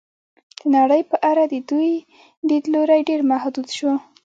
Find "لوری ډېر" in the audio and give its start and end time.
2.73-3.21